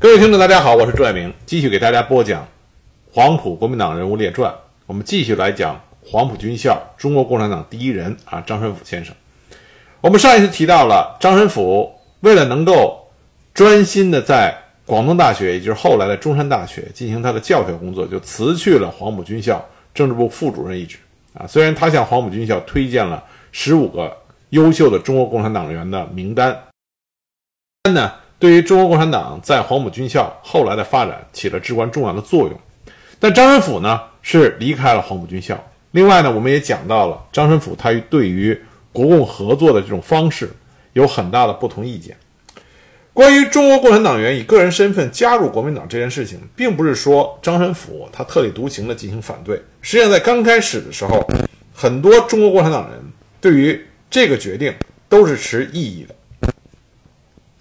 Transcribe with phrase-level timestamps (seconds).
[0.00, 2.42] 各位听众，大家好，我是朱爱明，继续给大家播讲
[3.12, 4.48] 《黄埔国民党人物列传》。
[4.86, 9.12] 我们继续来讲黄埔军校中国共产党第一人啊，张申府先生。
[10.00, 13.08] 我们上一次提到了张申府为了能够
[13.52, 14.56] 专心的在
[14.86, 20.96] 广东大学，也就是后来的中山大学进行他的教学工作，就辞去了黄埔军校政治部副主任一职
[21.34, 21.44] 啊。
[21.44, 24.16] 虽然他向黄埔军校推荐了十五个
[24.50, 26.56] 优秀的中国共产党员的名单，
[27.82, 28.12] 但呢。
[28.38, 32.60] 对于中国共产党在黄埔军校后来的发展起了至关重要的作用，
[33.18, 35.62] 但张申府呢是离开了黄埔军校。
[35.90, 38.56] 另外呢，我们也讲到了张申府他对于
[38.92, 40.50] 国共合作的这种方式
[40.92, 42.16] 有很大的不同意见。
[43.12, 49.60] 关于中国共产党员以个人身份加入国民党这件事情，并不是说张申府他特立独行的进行反对。
[49.82, 51.26] 实际上，在刚开始的时候，
[51.74, 53.00] 很多中国共产党人
[53.40, 54.72] 对于这个决定
[55.08, 56.14] 都是持异议的。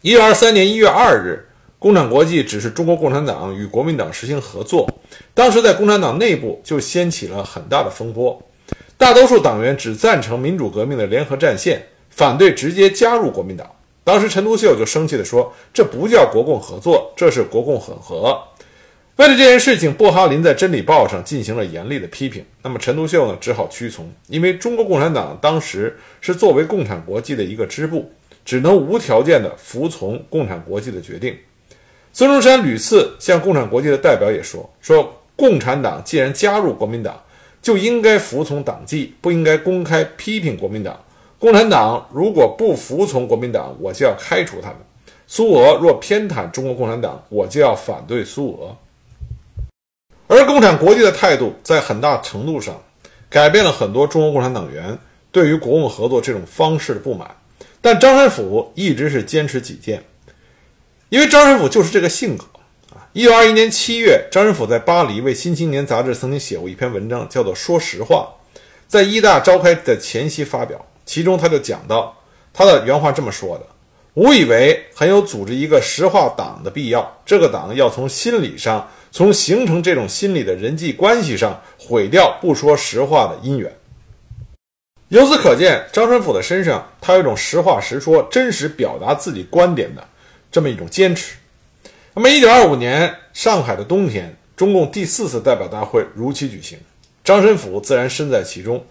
[0.07, 1.45] 一九二三年一月二日，
[1.77, 4.89] 共产国际指示中国共产党与国民党实行合作。
[5.33, 8.41] 当时在共产党内部就掀起了很大的风波，
[8.97, 13.69] 大多数党员只赞成民主革命的联合战线，反对直接加入国民党。
[14.05, 18.41] 当时陈独秀就生气地说：“这不叫国共合作，这是国共混合。”
[19.17, 22.45] 为了这件事情，布哈林在《真理报》上进行了严厉的批评。
[22.61, 28.09] 那么陈独秀呢，只好屈从，因为中国共产党当时是作为共产国际的一个支部。
[28.47, 31.37] 只能无条件地服从共产国际的决定。
[32.13, 37.21] 孙中山屡次向共产国际的代表也说：“说共产党既然加入国民党，
[37.61, 40.97] 就应该服从党纪，不应该公开批评国民党。
[41.37, 44.77] 共产党如果不服从国民党，我就要开除他们。
[45.27, 48.73] 苏俄若偏袒中国共产党，我就要反对苏俄。”
[50.33, 52.81] 而共产国际的态度在很大程度上
[53.29, 54.97] 改变了很多中国共产党员
[55.33, 57.29] 对于国共合作这种方式的不满。
[57.87, 60.03] 但张申府一直是坚持己见，
[61.07, 62.43] 因为张申府就是这个性格
[62.93, 63.07] 啊。
[63.13, 68.27] 一九二一年七月，张申府在巴黎为《新青年》杂志曾经写过一篇文章，叫做《说实话》，
[68.89, 70.85] 在一大召开的前夕发表。
[71.05, 72.13] 其中他就讲到
[72.53, 73.65] 他的原话这么说的
[74.15, 77.17] ：“吾以为很有组织一个实话党的必要。
[77.25, 83.73] 这个党要从心理上，从形成这种心理的人际关系上，毁掉不说实话的因缘。”
[85.09, 90.05] 由此可见，张申府的身上，他有一种实话实说、真实表达自己观点的
[90.51, 91.37] 这么一种坚持。
[92.13, 96.77] 那么，一九二五年上海的冬天，中共第四次代表大会如期举行，
[97.23, 98.83] 张申府自然身在其中。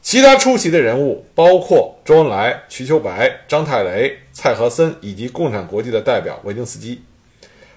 [0.00, 7.02] 其他出席的人物包括周恩来、瞿秋白、张太雷、蔡和森以及共产国际的代表维京斯基。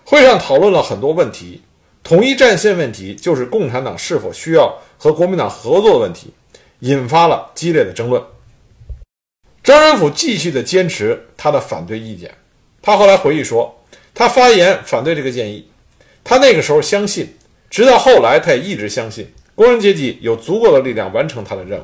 [0.06, 1.62] 会上讨论了很多问题，
[2.04, 6.32] 统一战线问题就是共产党是否需要和国民党合作的问题。
[6.80, 8.22] 引发了激烈的争论。
[9.64, 12.34] 张仁甫继续的坚持他的反对意见。
[12.82, 15.70] 他后来回忆说，他发言反对这个建议。
[16.24, 17.36] 他那个时候相信，
[17.70, 21.84] 直到后来他也一直相信，工人阶级有足够的力量完成他的任务。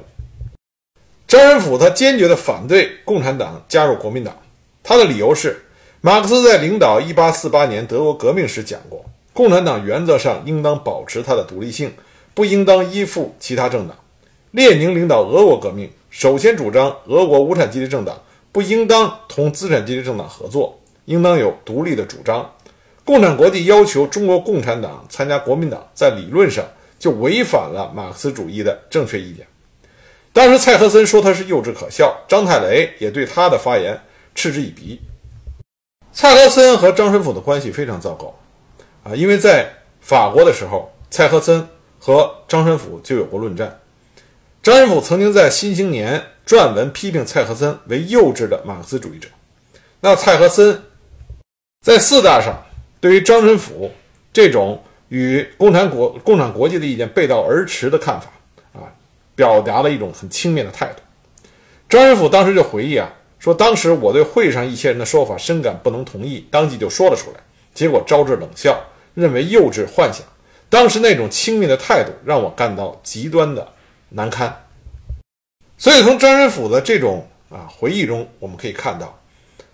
[1.27, 4.37] 张仁甫他坚决的反对共产党加入国民党。
[4.83, 5.65] 他的理由是，
[5.99, 9.03] 马克思在领导1848年德国革命时讲过，
[9.33, 11.91] 共产党原则上应当保持它的独立性，
[12.33, 13.97] 不应当依附其他政党。
[14.55, 18.17] 列宁领导俄国革命，首先主张俄国无产阶级政党
[18.53, 22.49] 不应当同资产阶级政党合作，应当有独立的主张。
[23.03, 26.63] 共产国际要求中国共产党参加国民党，在理论上
[26.97, 29.45] 就违反了马克思主义的正确意见。
[30.31, 33.99] 当时蔡和森说他是幼稚可笑，张太雷也对他的发言
[34.35, 34.97] 嗤之以鼻。
[36.13, 38.33] 蔡和森和张申府的关系非常糟糕
[39.03, 41.67] 啊，因为在法国的时候，蔡和森
[41.99, 43.77] 和张申府就有过论战。
[44.65, 49.29] 张申府曾经在《新青年》撰文批评蔡和森为幼稚的马克思主义者。
[49.99, 50.81] 那蔡和森
[51.85, 52.65] 在四大上
[52.99, 53.91] 对于张申府
[54.33, 58.31] 这种与共产国共产国际的意见背道而驰的看法
[58.73, 58.89] 啊，
[59.35, 61.03] 表达了一种很轻蔑的态度。
[61.87, 67.39] 张申府当时就回忆啊，说当时我对会上一些人的说法深感不能同意，当即就说了出来，
[67.75, 68.75] 结果招致冷笑，
[69.13, 70.25] 认为幼稚幻想。
[70.71, 73.73] 当时那种轻蔑的态度让我感到极端的。
[74.15, 74.65] 难堪，
[75.77, 79.19] 所以从张申府的这种啊回忆中，我们可以看到，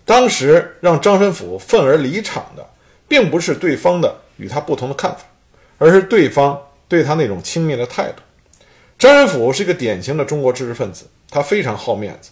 [0.04, 2.66] 当时让张申府愤而离场的，
[3.06, 5.18] 并不是对方的与他不同的看法，
[5.78, 8.22] 而是对方对他那种轻蔑的态度。
[8.98, 12.30] 张申府是一个典型的中国知识分子，他非常好面子，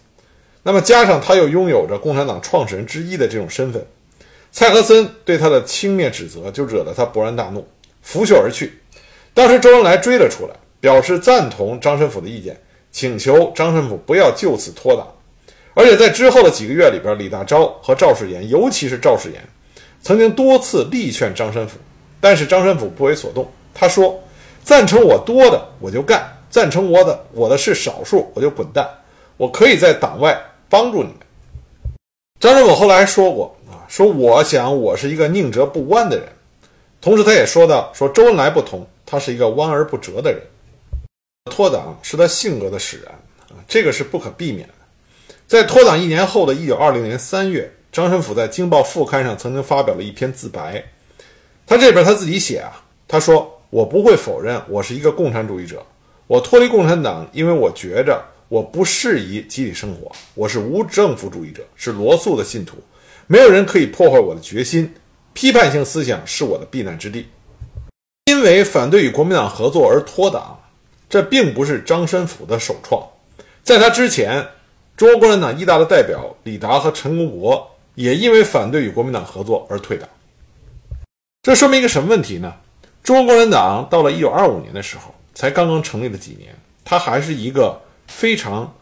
[0.64, 3.86] 那么加上他又拥有着共产党创始人之一的这种身份，
[4.50, 7.64] 蔡和森对他的轻蔑指责就惹得他勃然大怒，
[8.02, 8.80] 拂袖而去。
[9.32, 10.56] 当时周恩来追了出来。
[10.80, 12.58] 表示赞同张申府的意见，
[12.90, 15.06] 请求张申府不要就此脱党。
[15.74, 19.40] 而且在之后的几个月里边，李大钊和赵世炎，尤其是赵世炎，
[20.02, 21.78] 曾经多次力劝张申府，
[22.20, 23.48] 但是张申府不为所动。
[23.72, 24.20] 他说
[24.64, 28.86] ：“赞成我多的我就干，赞成我的我的是少数我就滚蛋，
[29.36, 30.38] 我可以在党外
[30.68, 31.18] 帮助你们。”
[32.40, 36.26] 张申府后来说过啊，说我想我是一个宁折不弯的人。
[37.00, 40.42] 同时，他也说到说周恩来不同，他是一个弯而不折的人。
[41.46, 43.14] 脱党是他性格的使然
[43.48, 44.74] 啊，这个是不可避免的。
[45.46, 50.84] 在脱党一年后的一九二零年三月，张申府在《京报》副刊上曾经发表了一篇自白。
[51.66, 55.82] 他这边他自己写啊，他说：“我不会否认我是一个共产主义者，
[56.26, 62.76] 我脱离共产党，因为我觉着我不适宜集体生活，我是无政府主义者，是罗素的信徒，
[63.26, 64.92] 没有人可以破坏我的决心。
[65.32, 67.26] 批判性思想是我的避难之地。
[68.26, 70.58] 因为反对与国民党合作而脱党。”
[71.10, 73.04] 这并不是张申府的首创，
[73.64, 74.46] 在他之前，
[74.96, 80.08] 中国共产党一大的代表李达和陈公博也因为反对与国民党合作而退党。
[81.42, 82.54] 这说明一个什么问题呢？
[83.02, 86.54] 中国共产党到了1925年的时候，才刚刚成立了几年，
[86.84, 88.72] 它还是一个非常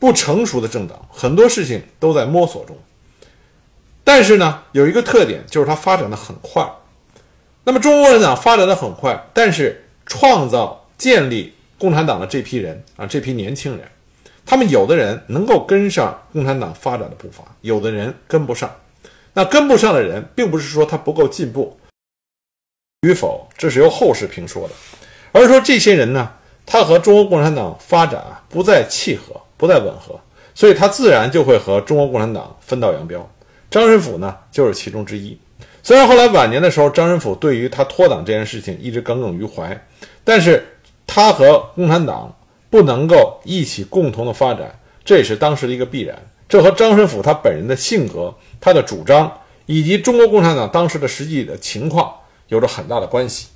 [0.00, 2.76] 不成熟的政党，很多事情都在摸索中。
[4.02, 6.68] 但是呢，有一个特点就是它发展的很快。
[7.62, 10.80] 那么中国共产党发展的很快，但是创造。
[10.96, 13.86] 建立共产党的这批人啊，这批年轻人，
[14.46, 18.70] 他们有的人能够跟上共产党发展的步伐，有的人跟不上。
[19.32, 21.76] 那跟不上的人，并不是说他不够进步
[23.02, 24.74] 与否，这是由后世评说的，
[25.32, 26.30] 而是说这些人呢，
[26.64, 30.18] 他和中国共产党发展啊不再契合，不再吻合，
[30.54, 33.28] 所以他自然就会和中国共产党分道扬镳。
[33.68, 35.36] 张仁甫呢，就是其中之一。
[35.82, 39.86] 虽然后来晚年的时候，张仁甫对于他脱党这件事情一直耿耿于怀，
[40.22, 40.64] 但是。
[41.06, 42.34] 他和共产党
[42.70, 46.16] 不能够一起共同的发展，这也是当时的一个必然。
[46.48, 52.12] 这和张申府他本人的性格、他的主张以及中国共产党当时的实际的情况
[52.48, 53.46] 有着很大的关系。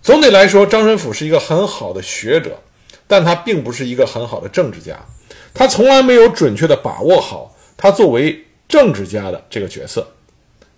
[0.00, 2.58] 总体来说，张申府是一个很好的学者，
[3.06, 4.98] 但他并不是一个很好的政治家。
[5.54, 10.06] 他从来没有准确的把握好他作为政治家的这个角色。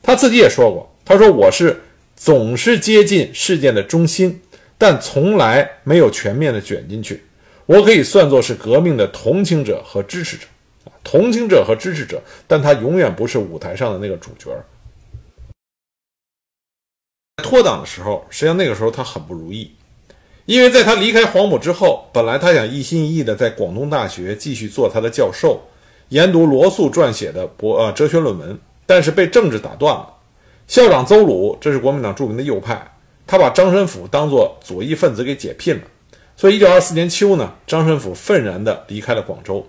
[0.02, 1.80] 他自己也说过：“他说我是
[2.16, 4.42] 总是接近事件的中心。”
[4.76, 7.22] 但从来没有全面的卷进去，
[7.66, 10.46] 我可以算作是革命的同情者和支持者，
[11.02, 14.50] 同情者和支持者，但他永远不是舞台上的那个主角。
[17.42, 19.70] 脱党的时候，实际上那个时候他很不如意，
[20.46, 25.60] 因为在他离开黄埔之后，本来他想一心一意的在广东大学继续做他的教授，
[26.08, 30.14] 研读罗素撰写的博呃哲学论文，但是被政治打断了。
[30.66, 32.93] 校长邹鲁，这是国民党著名的右派。
[33.26, 35.82] 他把张申府当作左翼分子给解聘了，
[36.36, 39.66] 所以一九二四年秋呢，张申府愤然地离开了广州。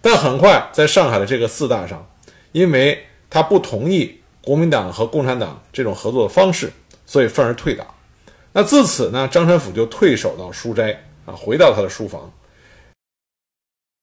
[0.00, 2.06] 但很快在上海的这个四大上，
[2.52, 6.72] 因为他不同意国民党和共产党这种合作的方式，
[7.04, 7.86] 所以愤而退党。
[8.52, 10.92] 那自此呢，张申府就退守到书斋
[11.24, 12.32] 啊，回到他的书房。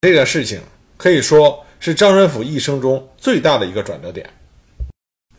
[0.01, 0.61] 这件事情
[0.97, 4.29] 可以说是张申府一生中最大的一个转折点。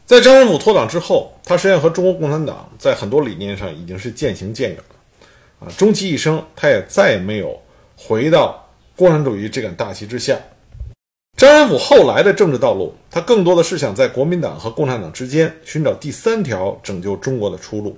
[0.07, 7.59] 在张申府脱党之后，他实际上和中国共产党在很多理念上已经是渐行渐远了，啊，终其一生，他也再也没有
[7.97, 10.39] 回到共产主义这杆大旗之下。
[11.39, 17.97] 张申府后来的政治道路，他更多的是想在国民党和共产党之间寻找第三条拯救中国的出路。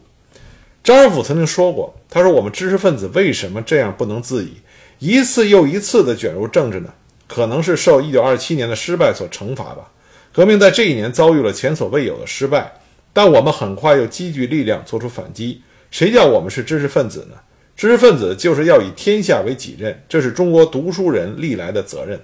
[0.84, 4.52] 张申府曾经说过：“他说我们知识分子为什么这样不能自已，
[5.00, 6.94] 一次又一次地卷入政治呢？
[7.26, 9.90] 可能是受1927年的失败所惩罚吧。”
[10.36, 12.70] 革命在这一年遭遇了前所未有的失败，
[13.14, 15.62] 但我们很快又积聚力量做出反击。
[15.90, 17.38] 谁叫我们是知识分子呢？
[17.74, 22.20] 知识分子就是要以天下为己任，这是中国读书人历来的责任。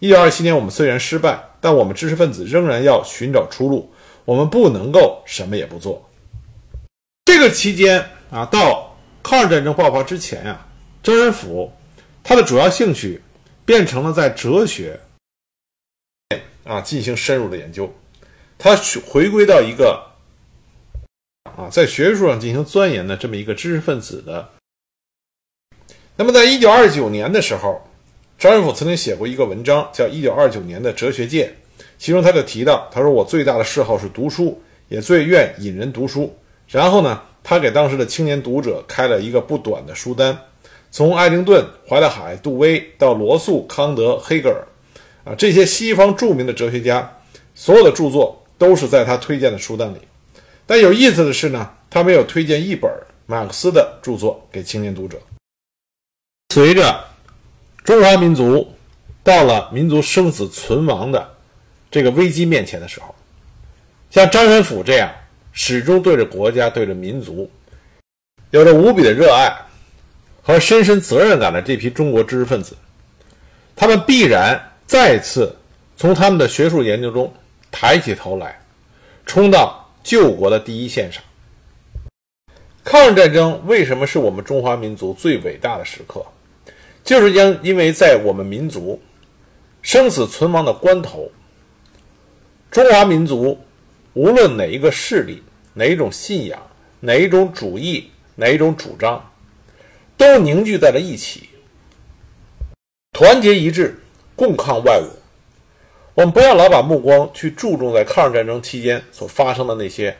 [0.00, 3.88] 一九二七年我们虽然失败，但我们知识分子仍然要寻找出路。
[4.24, 6.04] 我们不能够什么也不做。
[7.26, 10.66] 这个期间啊，到抗日战争爆发之前呀，
[11.00, 11.70] 张申府
[12.24, 13.22] 他的主要兴趣
[13.64, 14.98] 变成了在哲学。
[16.64, 17.92] 啊，进行深入的研究，
[18.58, 18.76] 他
[19.06, 20.10] 回归到一个
[21.56, 24.48] 啊，在学术上进行钻研的这么一个知识分子的。
[26.16, 27.82] 那么，在一九二九年的时候，
[28.38, 31.46] 张申府曾经写过一个文章，叫《一九二九年的哲学界》，
[31.98, 36.36] 其中他就提到，他说：“我最大的嗜好是读书，也最愿引人读书。”
[36.68, 40.38] 然后呢，他给当时的青年读者开了一个不短的书单，
[40.90, 44.64] 从爱丁顿、怀特海、杜威到罗素、康德、黑格尔。
[45.24, 47.18] 啊，这些西方著名的哲学家，
[47.54, 49.98] 所有的著作都是在他推荐的书单里。
[50.66, 52.90] 但有意思的是呢，他没有推荐一本
[53.26, 55.20] 马克思的著作给青年读者。
[56.54, 57.04] 随着
[57.84, 58.72] 中华民族
[59.22, 61.34] 到了民族生死存亡的
[61.90, 63.14] 这个危机面前的时候，
[64.10, 65.10] 像张申府这样
[65.52, 67.50] 始终对着国家、对着民族
[68.50, 69.54] 有着无比的热爱
[70.42, 72.76] 和深深责任感的这批中国知识分子，
[73.74, 75.56] 他们必然再次
[75.96, 77.32] 从他们的学术研究中
[77.70, 78.60] 抬起头来，
[79.24, 81.24] 冲到救国的第一线上。
[82.84, 86.22] 抗日战争为什么是我们中华民族最伟大的时刻？
[87.02, 89.00] 就是因因为在我们民族
[89.80, 91.32] 生死存亡的关头，
[92.70, 93.58] 中华民族
[94.12, 96.60] 无论哪一个势力、哪一种信仰、
[97.00, 99.32] 哪一种主义、哪一种主张，
[100.18, 101.48] 都凝聚在了一起，
[103.12, 103.98] 团结一致，
[104.36, 105.06] 共抗外侮。
[106.14, 110.16] 我们不要老把目光去注重在抗日战争期间所发生的那些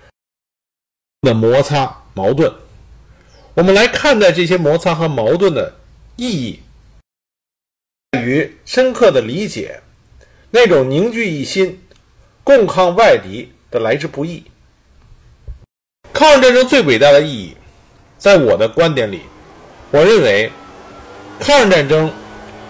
[1.20, 1.98] 的摩擦。
[2.14, 2.52] 矛盾，
[3.54, 5.76] 我们来看待这些摩擦和矛盾的
[6.16, 6.60] 意义，
[8.10, 9.80] 在于深刻的理解
[10.50, 11.82] 那种凝聚一心、
[12.44, 14.44] 共抗外敌的来之不易。
[16.12, 17.56] 抗日战争最伟大的意义，
[18.18, 19.22] 在我的观点里，
[19.90, 20.52] 我认为，
[21.40, 22.12] 抗日战争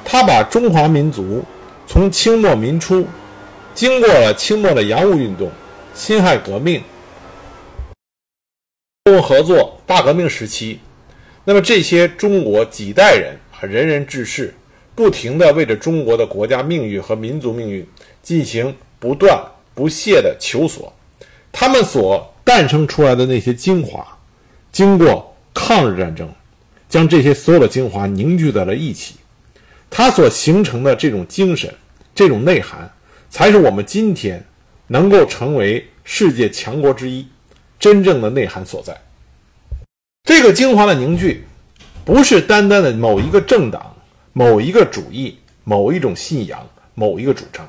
[0.05, 1.43] 他把中华民族
[1.87, 3.07] 从清末民初，
[3.75, 5.51] 经过了清末的洋务运动、
[5.95, 6.83] 辛亥革命。
[9.05, 10.79] 中共合作大革命时期，
[11.45, 14.55] 那么这些中国几代人啊，仁人志士，
[14.95, 17.87] 不停地为着中国的国家命运和民族命运
[18.23, 19.43] 进行不断
[19.75, 20.93] 不懈的求索，
[21.51, 24.07] 他们所诞生出来的那些精华，
[24.71, 26.31] 经过抗日战争，
[26.89, 29.17] 将这些所有的精华凝聚在了一起，
[29.95, 31.73] 它所形成的这种精神、
[32.15, 32.91] 这种内涵，
[33.29, 34.43] 才是我们今天
[34.87, 37.27] 能够成为世界强国之一。
[37.79, 38.97] 真正的内涵所在，
[40.23, 41.45] 这个精华的凝聚，
[42.05, 43.97] 不是单单的某一个政党、
[44.33, 47.69] 某一个主义、某一种信仰、某一个主张，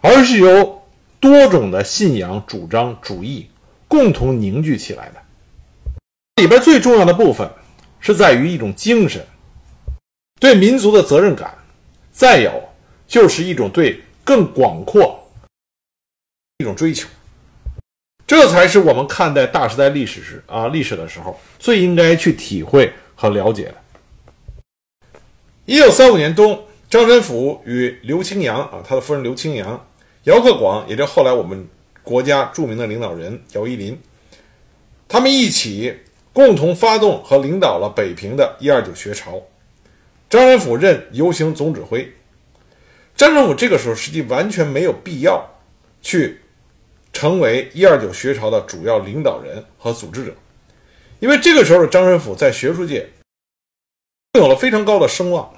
[0.00, 0.82] 而是由
[1.20, 3.48] 多种的信仰、主张、主义
[3.86, 5.22] 共同凝聚起来的。
[6.42, 7.48] 里边最重要的部分，
[8.00, 9.24] 是在于一种精神，
[10.38, 11.56] 对民族的责任感，
[12.12, 12.62] 再有
[13.06, 15.18] 就是一种对更广阔
[16.58, 17.08] 一种追求。
[18.26, 23.74] 这才是我们看待大时代历史时啊历史的时候最应该去体会和了解的。
[25.64, 29.86] 一九三五年冬，张申府与刘清扬啊，他的夫人刘清扬，
[30.24, 31.66] 姚克广，也就后来我们
[32.02, 33.98] 国家著名的领导人姚依林，
[35.08, 35.96] 他们一起
[36.32, 39.40] 共同发动和领导了北平的一二九学潮。
[40.28, 42.12] 张申府任游行总指挥。
[43.16, 45.44] 张申府这个时候实际完全没有必要
[46.02, 46.40] 去。
[47.12, 50.34] 成为一二九学潮的主要领导人和组织者，
[51.18, 53.08] 因为这个时候的张申府在学术界
[54.34, 55.50] 有了非常高的声望。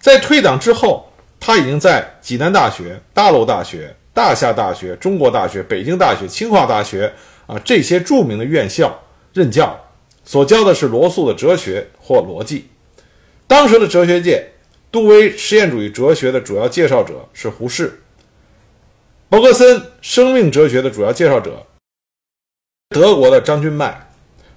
[0.00, 1.08] 在退党之后，
[1.38, 7.12] 他已经在济南大学、大陆大学、大夏大学、中国大学、北京大学、清华大学
[7.46, 9.00] 啊这些著名的院校
[9.32, 9.78] 任教，
[10.24, 12.66] 所教的是罗素的哲学或逻辑。
[13.52, 14.50] 当时的哲学界，
[14.90, 18.00] 杜威实验主义哲学的主要介绍者是胡适。
[19.28, 21.62] 伯格森生命哲学的主要介绍者，
[22.88, 23.90] 德国的张君迈；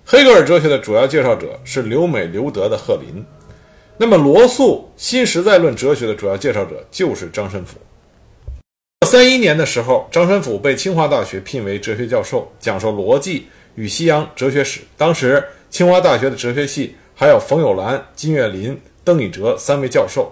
[0.06, 3.22] 黑格尔哲学的主要介绍者是留美留德的赫林。
[3.98, 7.78] 那么，罗素新实在论哲学的主要介绍者就是张申府。
[9.06, 14.80] 三一年的时候，张申府被清华大学聘为哲学教授，讲授逻辑与西洋哲学史。
[14.96, 20.32] 当时，清华大学的哲学系还有冯友兰、金岳霖、邓以哲三位教授。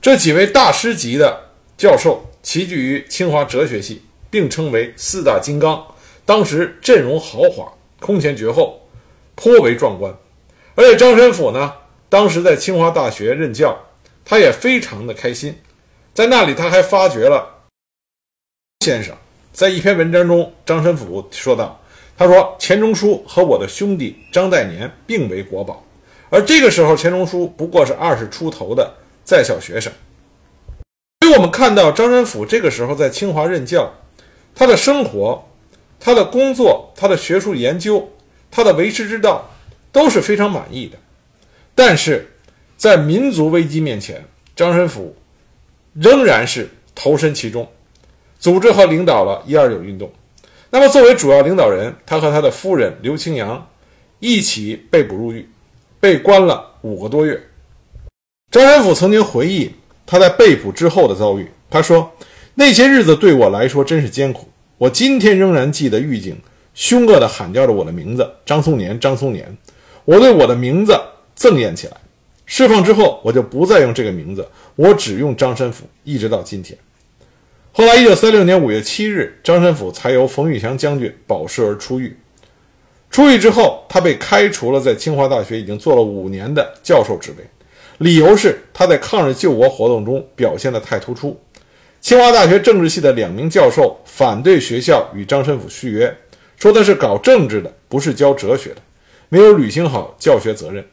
[0.00, 2.26] 这几位大师级的教授。
[2.42, 5.80] 齐聚于清华哲学系，并称为四大金刚。
[6.24, 8.80] 当时阵容豪华，空前绝后，
[9.36, 10.12] 颇为壮观。
[10.74, 11.72] 而且张申府呢，
[12.08, 13.78] 当时在清华大学任教，
[14.24, 15.56] 他也非常的开心。
[16.12, 17.62] 在那里，他还发掘了
[18.80, 19.16] 先生。
[19.52, 21.80] 在一篇文章中，张申府说道
[22.16, 25.84] ：“他说钱钟书和我的兄弟张岱年并为国宝，
[26.30, 29.92] 而这个时候钱钟书不过是二十出头的在校学生。”
[31.20, 33.90] 所以我们看到张申府这个时候在清华任教，
[34.54, 35.48] 他的生活、
[35.98, 38.10] 他的工作、他的学术研究、
[38.50, 39.48] 他的为师之道
[39.90, 40.98] 都是非常满意的。
[41.74, 42.28] 但是，
[42.76, 44.22] 在民族危机面前，
[44.54, 45.16] 张申府
[45.94, 47.66] 仍然是投身其中，
[48.38, 50.12] 组织和领导了一二九运动。
[50.74, 53.68] 那么，作为主要领导人，他和他的夫人刘清扬
[54.20, 55.46] 一起被捕入狱，
[56.00, 57.38] 被关了五个多月。
[58.50, 59.70] 张申府曾经回忆。
[60.04, 62.10] 他在被捕之后的遭遇，他说
[62.56, 64.48] ：“那些日子对我来说真是艰苦。
[64.76, 66.36] 我今天仍然记得狱警
[66.74, 69.56] 凶恶地喊叫着我的名字——张松年，张松年。
[70.04, 70.98] 我对我的名字
[71.38, 71.96] 憎厌起来。
[72.44, 76.76] 释放之后，我就不再用这个名字，我只用张申府，一直到今天。
[77.74, 82.14] 后来，一九三六年五月七日，张申府才由冯玉祥将军保释而出狱。
[83.10, 87.44] 出狱之后，他被开除了在清华大学已经做了五年的教授职位，
[87.96, 91.40] 理由是他在抗日救国活动中表现得太突出。
[92.02, 96.14] 清华大学政治系的两名教授反对学校与张申府续约，
[96.58, 98.82] 说他是搞政治的，不是教哲学的，
[99.30, 100.84] 没有履行好教学责任。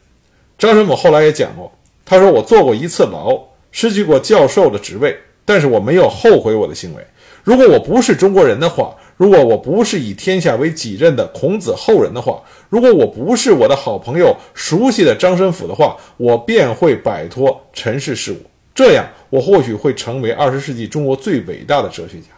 [0.56, 1.70] 张申府后来也讲过，
[2.06, 3.38] 他说：“我坐过一次牢，
[3.70, 5.14] 失去过教授的职位，
[5.50, 7.04] 但是我没有后悔我的行为。
[7.42, 18.36] 如果我不是中国人的话，如果我不是以天下为己任的孔子后人的话，如果我不是我的好朋友熟悉的张申府的话，我便会摆脱尘世事物，
[18.72, 22.28] 这样我或许会成为二十世纪中国最伟大的哲学家。”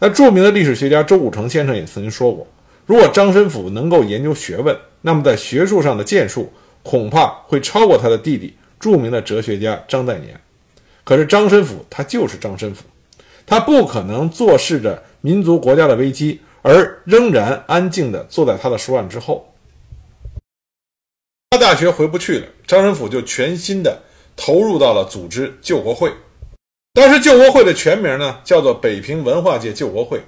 [0.00, 2.46] 那著名的历史学家周武成先生也曾经说过，
[2.86, 6.50] 如果张申府能够研究学问，那么在学术上的建树。
[6.82, 10.40] 恐怕会超过他的弟弟，著名的哲学家张岱年。
[11.06, 12.82] 可是张申府他就是张申府，
[13.46, 19.54] 他不可能坐视着民族国家的危机而仍然安静地坐在他的书案之后。
[21.50, 24.02] 他大学回不去了，张申府就全心地
[24.34, 26.12] 投入到了组织救国会。
[26.92, 30.20] 当时救国会的全名呢叫做北平文化界救国会，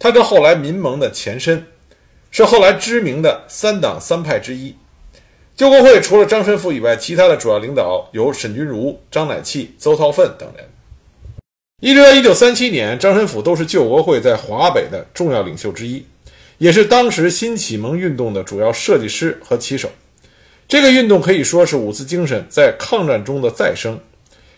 [0.00, 1.64] 它是后来民盟的前身，
[2.32, 4.74] 是后来知名的三党三派之一。
[5.56, 10.68] 救国会除了张申府以外，其他的主要领导有沈钧儒、张乃器、邹韬奋等人。
[11.80, 16.04] 一直到一九三七年，张申府都是救国会在华北的重要领袖之一，
[16.58, 19.88] 也是当时新启蒙运动的主要设计师和旗手。
[20.66, 23.96] 这个运动可以说是五四精神在抗战中的再生。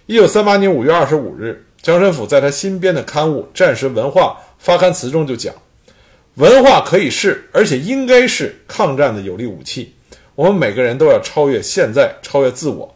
[0.06, 5.52] 一九三八年五月二十五日，张申府在他新编的刊物《战时文化》发刊词中就讲
[6.36, 9.92] ：“文化可以是，而且应该是抗战的有力武器。”
[10.36, 12.94] 我们每个人都要超越现在，超越自我，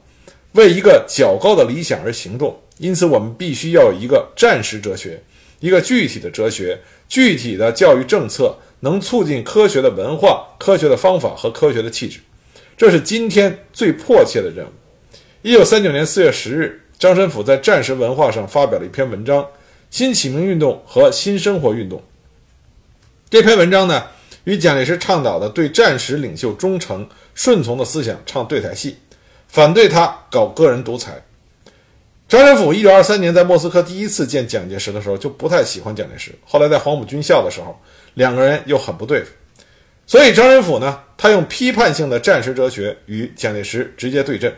[0.52, 2.60] 为一个较高的理想而行动。
[2.76, 5.22] 因此，我们必须要有一个战时哲学，
[5.58, 6.78] 一个具体的哲学，
[7.08, 12.20] 具体的教育政策，能促进科学的文化、科学的方法和科学的气质。
[12.76, 14.70] 这是今天最迫切的任务。
[15.40, 19.42] 一九三九年四月十日，张申府在《战时文化》上发表了一篇文章
[19.90, 21.98] 《新启蒙运动和新生活运动》。
[23.30, 24.04] 这篇文章呢？
[24.44, 28.96] 与蒋介石倡导的对战时领袖忠诚顺从的思想唱对台戏，
[29.48, 31.22] 反对他搞个人独裁。
[32.28, 37.76] 张申府一九二三年在莫斯科第一次见蒋介石的时候就不太喜欢蒋介石，后来在黄埔军校的时候，
[38.14, 39.30] 两个人又很不对付。
[40.06, 44.54] 所以张申府呢，他用批判性的战时哲学与蒋介石直接对阵。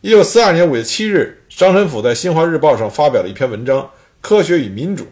[0.00, 3.80] 一九四二年五月七日，张申府在《新华日报》上发表了一篇文章
[4.20, 5.04] 《科学与民主》，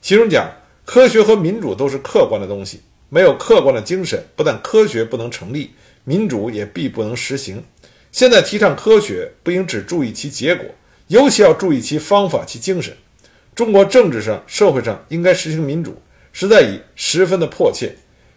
[0.00, 0.50] 其中讲
[0.84, 2.80] 科学和民主都是客观的东西。
[3.10, 5.72] 没有客观的精神，不但科学不能成立，
[6.04, 7.62] 民主也必不能实行。
[8.12, 10.64] 现在提倡科学，不应只注意其结果，
[11.08, 12.94] 尤其要注意其方法、其精神。
[13.54, 16.00] 中国政治上、社会上应该实行民主，
[16.32, 17.94] 实在已十分的迫切。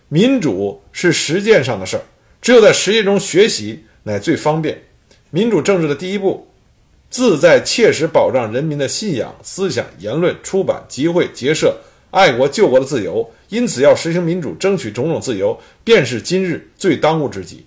[0.09, 2.03] 民主是实践上的事儿，
[2.41, 4.81] 只有在实践中学习，乃最方便。
[5.31, 6.47] 民主政治的第一步，
[7.09, 11.77] 自在切实保障人民的信仰、思想、言论、出版、集会、结社。
[12.09, 17.65] 爱国救国的自由，因此要实行民主，争取种种自由，便是今日最当务之急。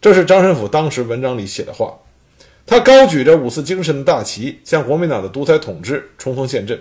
[0.00, 1.98] 这是张申府当时文章里写的话。
[2.66, 6.78] 他高举着五四精神的大旗，向国民党的独裁统治冲锋陷阵。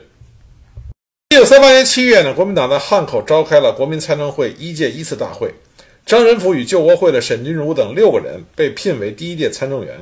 [1.29, 5.53] 一九三八年七月呢，国民党在汉口召开了国民参政会一届一次大会，
[6.05, 9.97] 张申府与救国会的沈钧儒等六个人被聘为第一届参政员。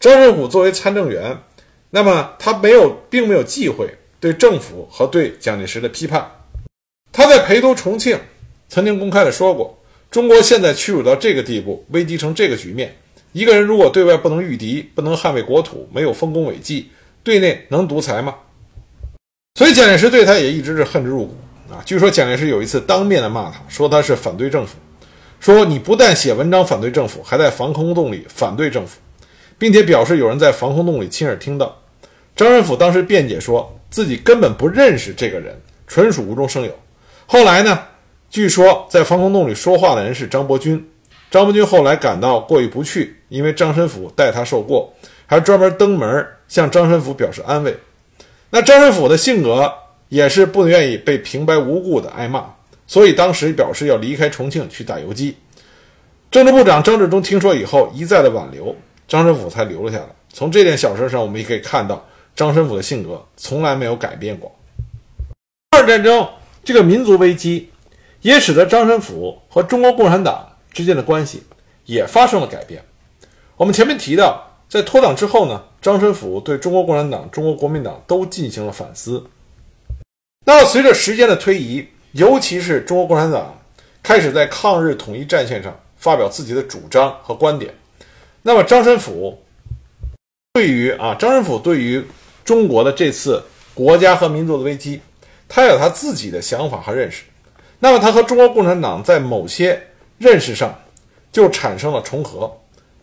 [0.00, 1.38] 张申府作为参政员，
[1.90, 3.86] 那么他没有，并没有忌讳。
[4.18, 6.30] 对政府和对蒋介石的批判，
[7.12, 8.18] 他在陪都重庆
[8.70, 9.78] 曾经公开的说过
[10.10, 12.96] ：“中国现在屈辱到这个地步，危机成这个局面，
[13.32, 16.90] 一个人如果对外不能御敌，不能捍卫国土，没有丰功伟绩，
[17.22, 18.34] 对内能独裁吗？”
[19.56, 21.36] 所以蒋介石对他也一直是恨之入骨
[21.70, 21.82] 啊。
[21.84, 24.76] 据说蒋介石有一次当面的骂他，说他是反对政府，
[25.38, 28.98] 说你不但写文章反对政府，还在防空洞里反对政府，
[29.58, 31.78] 并且表示有人在防空洞里亲耳听到。
[32.34, 33.78] 张仁甫当时辩解说。
[33.92, 35.54] 自己根本不认识这个人，
[35.86, 36.74] 纯属无中生有。
[37.32, 37.78] 后来呢？
[38.28, 40.86] 据说在防空洞里说话的人是张伯钧。
[41.30, 44.92] 张伯钧后来感到过意不去，因为张申府待他受过，
[45.24, 47.74] 还专门登门向张申府表示安慰。
[48.50, 49.72] 那张申府的性格
[50.10, 52.44] 也是不愿意被平白无故的挨骂，
[52.86, 55.34] 所以当时表示要离开重庆去打游击。
[56.30, 58.76] 政治部长张治中听说以后，一再的挽留，
[59.08, 60.04] 张申府才留了下来。
[60.30, 62.06] 从这件小事上，我们也可以看到。
[62.36, 64.54] 张申府的性格从来没有改变过。
[65.70, 66.28] 二战争
[66.64, 67.70] 这个民族危机，
[68.20, 71.42] 也使得张申府和中国共产党之间的关系
[71.84, 72.84] 也发生了改变。
[73.56, 79.24] 我们前面提到，在脱党之后呢，张申府对中国共产党、中国国民党都进行了反思。
[80.44, 83.56] 那么随着时间的推移，尤其是中国共产党
[84.02, 87.72] 开始在抗日统一战线上发表自己的主张和观点，
[88.42, 89.40] 那么张申府
[90.52, 92.04] 对于啊张申府对于
[92.44, 93.42] 中国的这次
[93.74, 95.00] 国家和民族的危机，
[95.54, 97.24] 他有他自己的想法和认识。
[97.78, 100.74] 那么他和中国共产党在某些认识上
[101.30, 102.50] 就产生了重合，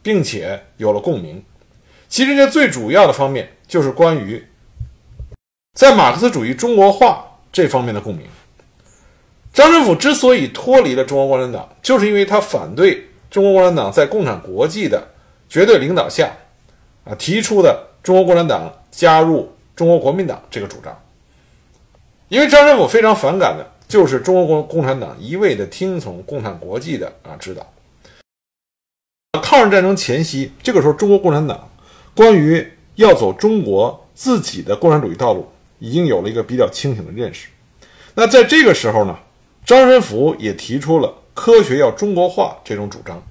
[0.01, 1.43] 并且有了共鸣。
[2.07, 4.43] 其实这最主要的方面就是关于
[5.75, 8.25] 在马克思主义中国化这方面的共鸣。
[9.53, 15.07] 张振甫之所以脱离了中国共产党，就是因为他反对中国共产党在共产国际的
[15.47, 16.35] 绝对领导下，
[17.05, 20.99] 啊提出的中国共产党加入中国国民党这个主张。
[22.29, 27.73] 因为张申府非常反感的就是中国共共产党一味的听从共产国际的啊指导。
[29.41, 31.69] 抗日战争前夕，这个时候中国共产党
[32.15, 32.65] 关于
[32.95, 35.47] 要走中国自己的共产主义道路，
[35.79, 37.47] 已经有了一个比较清醒的认识。
[38.13, 39.17] 那在这个时候呢？
[39.65, 43.21] 张申府也提出了科学要中国化这种主张。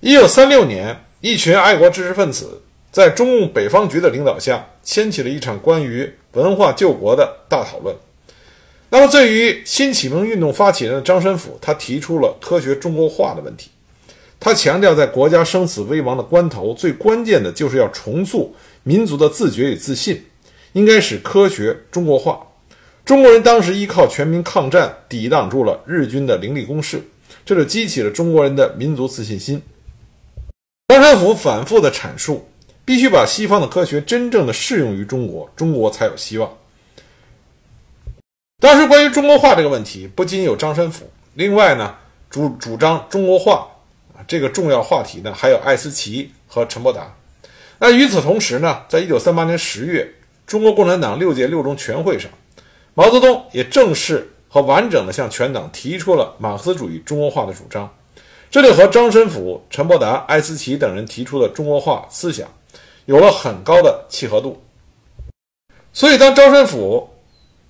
[0.00, 7.96] 一九三六年，一群爱国知识分子在中共北方局的领导下，掀起了一场关于文化救国的大讨论。
[8.90, 13.70] 那么，对于新启蒙运动发起人的张申府，他提出了科学中国化的问题。
[14.38, 20.22] 他强调，在国家生死危亡的关头，最关键的就是要重塑民族的自觉与自信，
[20.74, 22.46] 应该使科学中国化。
[23.04, 27.02] 中国人当时依靠全民抗战，抵挡住了日军的凌厉攻势，
[27.44, 29.60] 这就激起了中国人的民族自信心。
[30.88, 32.46] 张申府反复的阐述，
[32.86, 36.50] 必须把西方的科学真正的适用于中国，中国才有希望。
[38.60, 41.96] 当时关于中国化这个问题，不仅有张申府，另外呢，
[42.30, 43.66] 主主张中国化
[44.28, 47.12] 这个重要话题呢，还有艾思奇和陈伯达。
[47.78, 50.08] 那与此同时呢，在一九三八年十月，
[50.46, 52.30] 中国共产党六届六中全会上。
[52.94, 57.92] 毛泽东也正式和完整地向全党提出了马克思主义中国化的主张，
[58.48, 62.48] 这就和张申府、陈伯达、艾思奇等人提出的中国化思想
[63.06, 64.62] 有了很高的契合度。
[65.92, 67.08] 所以，当张申府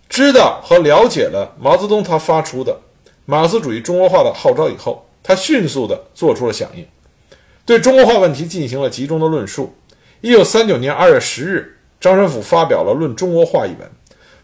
[0.09, 2.77] 知道和了解了毛泽东他发出的
[3.25, 6.87] 马克思主义中国化的号召以后，他迅速地做出了响应，
[7.65, 9.75] 对中国化问题进行了集中的论述。
[10.21, 13.91] 一九三九年二月十日，张申府发表了《论中国化》一文。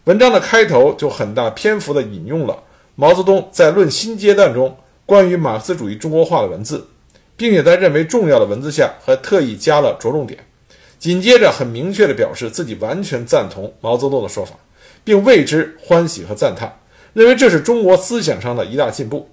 [0.05, 2.61] 文章的开头就很大篇幅地引用了
[2.95, 6.87] 毛泽东在《论新阶段》中关于马克思主义中国化的文字，
[7.35, 10.45] 并且在认为重要的文字下还特意加了着重点。
[11.03, 14.55] 紧接着，很明确地表示自己完全赞同毛泽东的说法，
[15.03, 16.79] 并为之欢喜和赞叹，
[17.11, 19.29] 认为这是中国思想上的一大进步。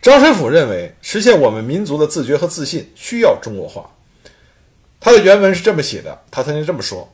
[0.00, 3.90] 张申府认为，实现我们民族的自觉和自信需要中国化。
[4.98, 7.06] 他的原文是这么写的：他曾经这么说，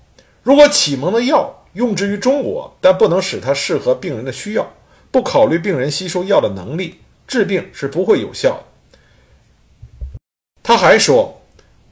[0.45, 1.59] 如果启蒙的药。
[1.73, 4.73] 用之于中国，但不能使它适合病人的需要，
[5.11, 10.21] 不考虑病人吸收药的能力，治病是不会有效的。
[10.62, 11.41] 他还说，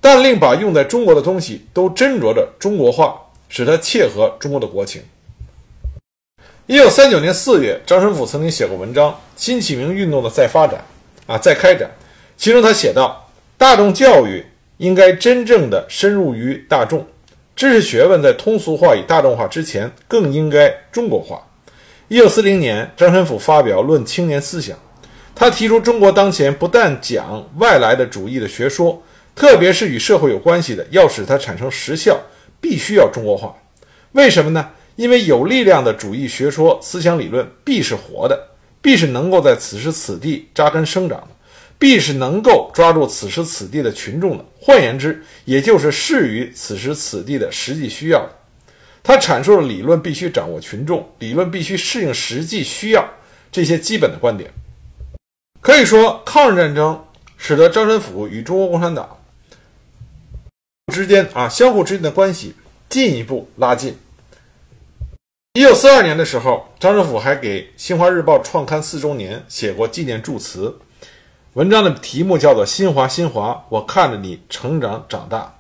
[0.01, 3.15] 但令把用在中国的东西都斟酌着中国化，
[3.49, 5.03] 使它切合中国的国情。
[6.67, 10.85] 一九三九年四月，张申府曾经写过文章《新启明运动的再发展》，
[11.33, 11.91] 啊，再开展。
[12.37, 14.47] 其中他写道：大众教育
[14.79, 17.05] 应该真正的深入于大众。
[17.57, 21.43] 知识学问在通俗化与大众化之前，更应该中国化。
[22.09, 24.75] 一九四零年，张申府发表《论青年思想》，
[25.35, 29.03] 他提出中国当前不但讲外来的主义的学说，
[29.41, 32.21] 特别是与社会有关系的，要使它产生实效，
[32.61, 33.57] 必须要中国化。
[34.13, 34.69] 为什么呢？
[34.97, 38.39] 因为有力量的主义学说、思想理论必是活的，
[38.83, 41.29] 必是能够在此时此地扎根生长的。
[41.79, 48.31] 必是能够抓住此时此地的群众的，换言之，也就是适于此时此地的实际需要的。
[49.03, 53.03] 他阐述了理论必须掌握群众，理论必须适应实际需要
[53.51, 54.51] 这些基本的观点。
[55.63, 57.03] 可以说，抗日战争
[57.39, 59.17] 使得张申府与中国共产党
[60.91, 62.55] 之间啊相互之间的关系
[62.89, 63.97] 进一步拉近。
[65.55, 70.77] 一九四二年的时候，张申府还给《新华日报》创刊四周年写过纪念祝词。
[71.55, 75.55] 文章的题目叫做《新华，新华，我看着你成长长大》。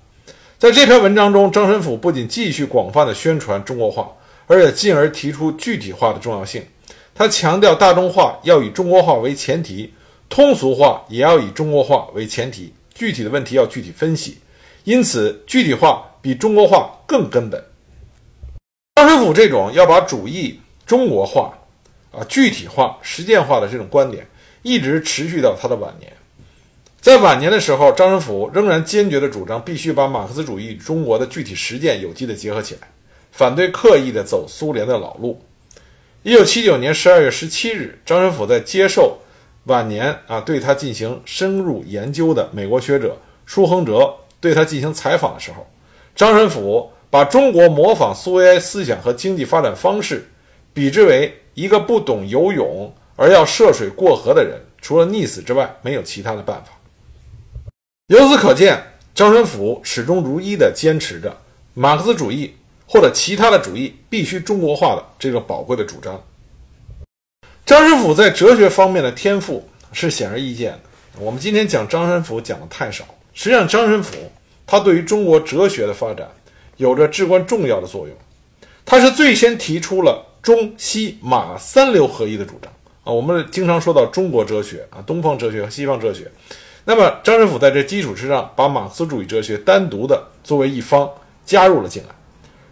[0.58, 4.08] 在这篇文章中，张申府不仅继续广泛的宣传中国化，
[4.46, 6.64] 而且进而提出具体化的重要性。
[7.12, 9.92] 他强调大众化要以中国化为前提，
[10.28, 14.38] 通俗化也要以中国化为前提，具体的问题要具体分析。
[14.84, 17.62] 因此，具体化比中国化更根本。
[18.96, 21.52] 张申府这种要把主义中国化、
[22.12, 24.26] 啊具体化、实践化的这种观点。
[24.62, 26.12] 一直持续到他的晚年，
[27.00, 32.80] 在晚年的时候，张申府仍然坚决地主张必须把马克思主义与中国的具体实践有机地结合起来。
[33.32, 35.42] 反对刻意的走苏联的老路。
[36.22, 39.18] 一九七九年十二月十七日，张申府在接受
[39.64, 43.16] 晚年啊对他进行深入研究的美国学者
[43.46, 45.66] 舒亨哲对他进行采访的时候，
[46.16, 50.28] 张申府把中国模仿苏维埃思想和经济发展方式
[50.72, 56.70] 比之为一个不懂游泳而要涉水过河的人，除了溺死之外，没有其他的办法。
[58.06, 58.82] 由此可见，
[59.14, 61.36] 张申府始终如一地坚持着
[61.74, 62.54] 马克思主义
[62.86, 66.20] 或者其他的主义必须中国化的这个宝贵的主张。
[67.66, 70.80] 张申府在哲学方面的天赋是显而易见的。
[71.18, 74.16] 我们今天讲张申府讲的太少，实际上张申府
[74.66, 76.28] 他对于中国哲学的发展
[76.76, 78.16] 有着至关重要的作用。
[78.84, 82.72] 他是最先提出了中西马三流合一的主张
[83.04, 83.12] 啊。
[83.12, 86.30] 我们经常说到中国哲学啊，东方哲学和西方哲学。
[86.84, 91.08] 那么，张申府在这基础之上，把马克思主义哲学单独的作为一方
[91.44, 92.08] 加入了进来。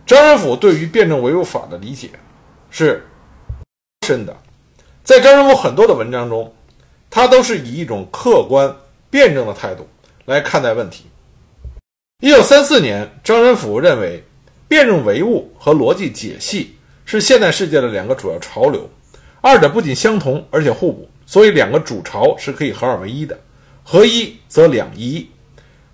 [0.07, 2.09] 张申府对于辩证唯物法的理解
[2.71, 3.07] 是
[4.07, 4.35] 深的，
[5.05, 6.53] 在张申府很多的文章中，
[7.11, 8.75] 他都是以一种客观
[9.11, 9.87] 辩证的态度
[10.29, 11.05] 来看待问题。
[12.21, 14.23] 一九三四年，张仁甫认为，
[14.69, 18.91] 辩证唯物和逻辑解析是现代世界的两个主要潮流，
[19.41, 23.38] 二者不仅相同，而且互补，所以两个主潮是可以合二为一的。
[23.83, 25.27] 合一则两一，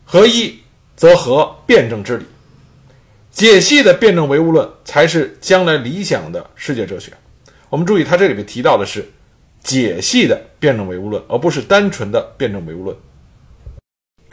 [0.04, 0.58] 合一
[0.96, 2.26] 则合辩证之理。
[3.30, 7.12] 解析的辩证唯物论才是将来理想的世界哲学。
[7.68, 9.08] 我们注意，他这里面提到的是
[9.62, 12.96] 解析的辩证唯物论，而不是单纯的辩证唯物论。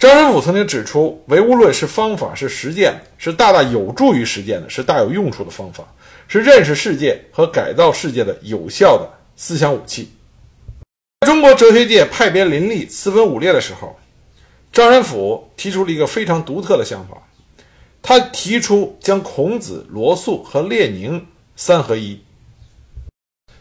[0.02, 5.84] 张申府曾经指出，唯物论是方法，是实践，是大大有助于实践的，是大有用处的方法，
[6.28, 10.12] 是认识世界和改造世界的有效的思想武器。
[11.28, 13.96] 中国哲学界派别林立、四分五裂的时候，
[14.74, 17.16] 张申府提出了一个非常独特的想法。
[18.02, 22.20] 他提出将孔子、罗素和列宁三合一。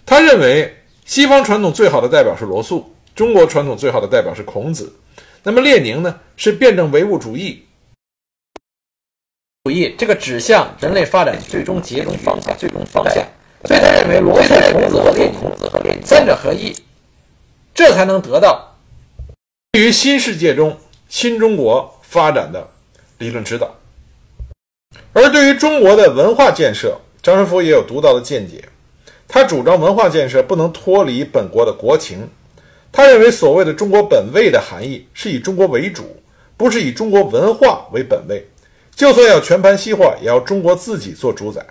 [0.07, 0.75] 他认为
[1.05, 4.91] 西方传统最好的代表是罗素，中国传统最好的代表是孔子。
[5.43, 6.21] 那么列宁呢？
[6.37, 7.67] 是辩证唯物主义
[9.65, 13.17] 主义这个指向人类发展最终结论方向、最终方向。
[13.65, 14.55] 所以他认为罗素、
[15.39, 16.75] 孔子和列宁三者合一。
[17.75, 18.77] 这才能得到
[19.73, 22.69] 对于新世界中新中国发展的
[23.19, 23.75] 理论指导，
[25.13, 28.65] 而对于中国的文化建设，张申府也有独到的见解。
[29.29, 32.29] 他主张文化建设不能脱离本国的国情。
[32.93, 36.17] 他认为，所谓的“中国本位”的含义是以中国为主，
[36.57, 38.47] 不是以中国文化为本位。
[38.95, 41.65] 就算要全盘西化，也要中国自己做主宰。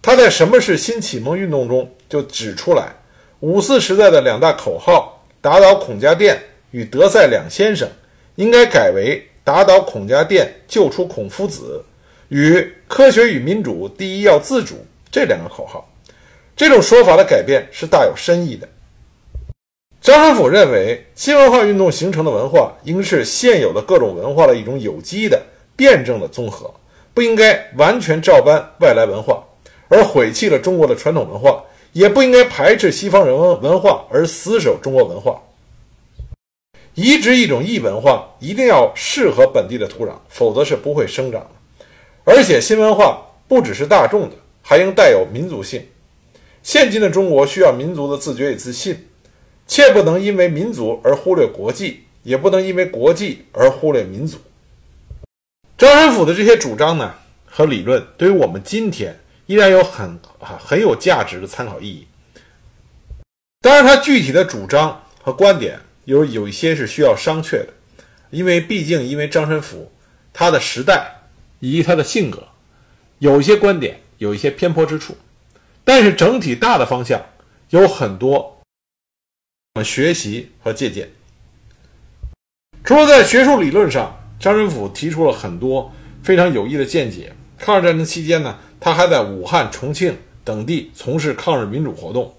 [0.00, 2.94] 他在《什么是新启蒙运动》中就指出来，
[3.40, 5.12] 五四时代的两大口号。
[5.42, 7.88] 打倒孔家店与德赛两先生，
[8.34, 11.84] 应该改为打倒孔家店，救出孔夫子，
[12.30, 15.88] 与科学与民主第一要自主这两个口号。
[16.56, 18.66] 这种说法的改变是大有深意的。
[20.06, 25.42] 张申府认为，新文化运动形成的文化应是现有的各种文化的一种有机的、
[25.74, 26.72] 辩证的综合，
[27.12, 29.42] 不应该完全照搬外来文化
[29.88, 31.60] 而毁弃了中国的传统文化。
[31.92, 35.42] 也不应该排斥西方人文文化而死守中国文化。
[36.94, 41.50] 移植一种异文化一定要适合本地的土壤，否则是不会生长的。
[42.22, 45.84] 而且新文化不只是大众的，还应带有民族性。
[46.62, 49.05] 现今的中国需要民族的自觉与自信，
[49.66, 54.38] 切不能因为民族而忽略国际，也不能因为国际而忽略民族。
[55.76, 59.18] 张申府的这些主张呢和理论，对于我们今天。
[59.48, 62.04] 依然有很啊很有价值的参考意义。
[63.60, 67.68] 当然，他具体的主张和观点有有一些是需要商榷的，
[68.30, 69.92] 因为毕竟因为张申府
[70.32, 71.12] 他的时代
[71.60, 72.48] 以及他的性格，
[73.20, 75.16] 有一些观点有一些偏颇之处。
[75.84, 77.24] 但是整体大的方向
[77.70, 78.55] 有很多
[79.76, 81.08] 们学习和借鉴。
[82.82, 87.32] 除了在学术理论上，张申府提出了很多非常有益的见解。
[87.58, 88.58] 抗日战争期间呢？
[88.80, 92.34] 他还在武汉、重庆等地从事抗日民主活动。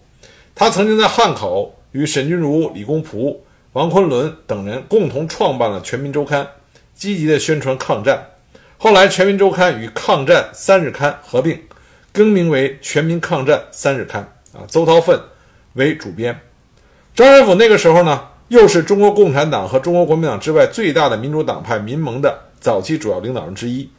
[0.55, 6.43] 他曾经在汉口与沈钧儒、李公朴、王昆仑等人共同创办了《全民周刊》，
[6.95, 8.25] 积极的宣传抗战。
[8.77, 11.59] 后来，《全民周刊》与《抗战三日刊》合并，
[12.13, 14.31] 更名为《全民抗战三日刊》。
[14.57, 15.19] 啊，邹韬奋
[15.73, 16.39] 为主编。
[17.17, 23.89] 张申府那个时候呢，又是中国共产党和中国国民党之外最大的民主党派民盟的早期主要领导人之一。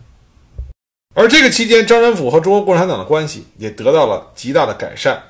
[1.16, 5.20] 而这个期间，张申府和中国共产党的关系也得到了极大的改善。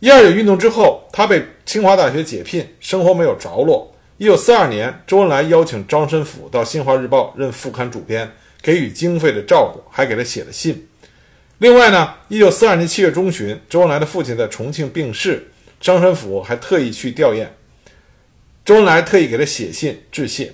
[0.00, 3.90] 一二九运动之后，他被清华大学解聘，生活没有着落。
[4.18, 10.86] 一九四二年，周恩来邀请张申府到《新华日报》任副刊主编，给予经费的照顾，还给他写了信。
[11.56, 17.46] 另外呢，一九四二年七月中旬，周恩来的父亲在重庆病逝，张申府还特意去吊唁。
[18.64, 20.52] 周恩来特意给他写信致谢。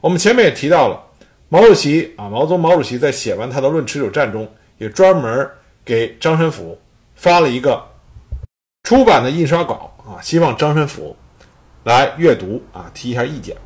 [0.00, 1.02] 我们前面也提到了，
[1.48, 4.46] 毛主席啊，毛泽东毛主席在写完他的《论持久战》中，
[4.78, 5.50] 也专门
[5.84, 6.78] 给张申府
[7.14, 7.82] 发了一个
[8.82, 11.16] 出版的印刷稿啊，希望张申府
[11.84, 13.56] 来阅读啊，提一下意见。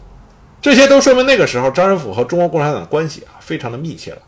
[0.63, 4.23] 这些都说明那个时候张申府和中国共产党的关系啊，非常的密切了。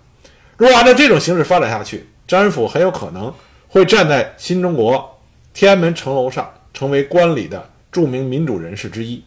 [0.56, 3.32] 如果按照这种形式发展下去，张申府很有可能
[3.68, 5.20] 会站在新中国
[5.54, 9.22] 天安门城楼上，成为观里的著名民主人士之一。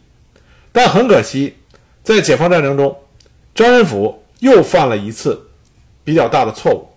[0.72, 1.54] 但很可惜，
[2.02, 2.96] 在解放战争中，
[3.54, 5.40] 张申府又犯了一次
[6.04, 6.88] 比较大的错误，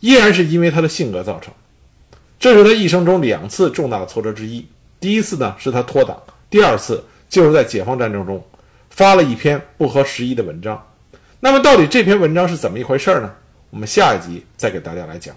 [0.00, 1.52] 依然是因为他的性格造成。
[2.38, 4.66] 这是他一生中两次重大的挫折之一。
[5.00, 8.42] 第一次呢是他脱党，第二次就是在解放战争中
[8.90, 10.86] 发了一篇不合时宜的文章。
[11.40, 13.32] 那么到底这篇文章是怎么一回事呢？
[13.70, 15.34] 我们下一集再给大家来讲。